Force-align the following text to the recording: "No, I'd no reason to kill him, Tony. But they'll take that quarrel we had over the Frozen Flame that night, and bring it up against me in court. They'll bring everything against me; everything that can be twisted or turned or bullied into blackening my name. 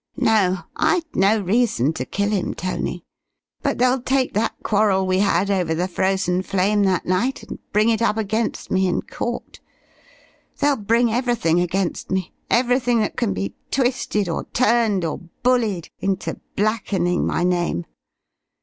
"No, 0.17 0.61
I'd 0.77 1.03
no 1.13 1.39
reason 1.41 1.93
to 1.93 2.05
kill 2.05 2.31
him, 2.31 2.55
Tony. 2.55 3.05
But 3.61 3.77
they'll 3.77 4.01
take 4.01 4.33
that 4.33 4.55
quarrel 4.63 5.05
we 5.05 5.19
had 5.19 5.51
over 5.51 5.75
the 5.75 5.87
Frozen 5.87 6.41
Flame 6.41 6.81
that 6.85 7.05
night, 7.05 7.43
and 7.43 7.59
bring 7.71 7.89
it 7.89 8.01
up 8.01 8.17
against 8.17 8.71
me 8.71 8.87
in 8.87 9.03
court. 9.03 9.59
They'll 10.57 10.75
bring 10.77 11.13
everything 11.13 11.59
against 11.59 12.09
me; 12.09 12.33
everything 12.49 12.97
that 13.01 13.15
can 13.15 13.35
be 13.35 13.53
twisted 13.69 14.27
or 14.27 14.45
turned 14.45 15.05
or 15.05 15.19
bullied 15.43 15.91
into 15.99 16.41
blackening 16.55 17.27
my 17.27 17.43
name. 17.43 17.85